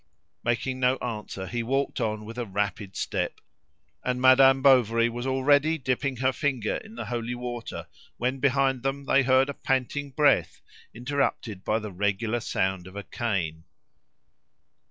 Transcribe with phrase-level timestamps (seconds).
[0.43, 3.39] Making no answer, he walked on with a rapid step;
[4.03, 7.85] and Madame Bovary was already, dipping her finger in the holy water
[8.17, 10.59] when behind them they heard a panting breath
[10.91, 13.65] interrupted by the regular sound of a cane.